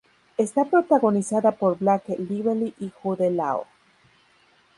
Está 0.35 0.65
protagonizada 0.65 1.51
por 1.51 1.77
Blake 1.77 2.15
Lively 2.17 2.73
y 2.79 2.89
Jude 2.89 3.29
Law. 3.29 3.65